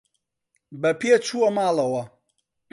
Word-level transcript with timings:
بە 0.81 0.91
پێ 0.99 1.13
چووە 1.25 1.49
ماڵەوە. 1.57 2.03